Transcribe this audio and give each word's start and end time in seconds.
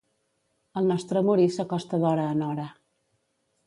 El 0.81 0.89
nostre 0.93 1.23
morir 1.29 1.47
s'acosta 1.59 2.03
d'hora 2.07 2.27
en 2.35 2.45
hora. 2.51 2.71